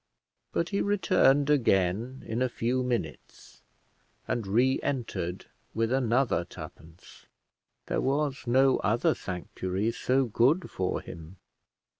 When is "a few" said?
2.41-2.81